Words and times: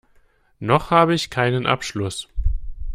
Noch 0.57 0.89
habe 0.89 1.13
ich 1.13 1.29
keinen 1.29 1.67
Abschluss. 1.67 2.27